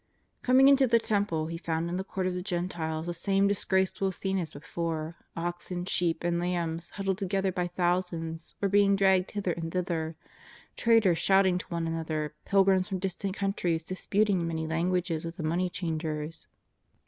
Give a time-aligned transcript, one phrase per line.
[0.41, 3.63] Coming into the Temple, He found in the Court of the Gentiles the same dis
[3.65, 5.15] graceful scene as before—
[5.47, 10.15] oxen, sheep and lambs huddled together by thousands, or being dragged hither and thither,
[10.75, 15.43] traders shouting to one another, pilgrims from distant countries disputing in many languages with the
[15.43, 16.47] money changers.